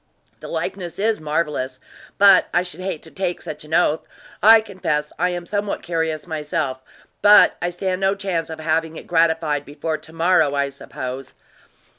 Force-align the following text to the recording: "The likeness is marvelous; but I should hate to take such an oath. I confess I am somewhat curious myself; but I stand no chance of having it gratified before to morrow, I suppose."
"The 0.39 0.47
likeness 0.47 0.97
is 0.97 1.21
marvelous; 1.21 1.79
but 2.17 2.47
I 2.55 2.63
should 2.63 2.79
hate 2.79 3.03
to 3.03 3.11
take 3.11 3.39
such 3.39 3.63
an 3.65 3.75
oath. 3.75 3.99
I 4.41 4.59
confess 4.59 5.11
I 5.19 5.29
am 5.29 5.45
somewhat 5.45 5.83
curious 5.83 6.25
myself; 6.25 6.81
but 7.21 7.55
I 7.61 7.69
stand 7.69 8.01
no 8.01 8.15
chance 8.15 8.49
of 8.49 8.59
having 8.59 8.95
it 8.95 9.05
gratified 9.05 9.63
before 9.63 9.99
to 9.99 10.11
morrow, 10.13 10.55
I 10.55 10.69
suppose." 10.69 11.35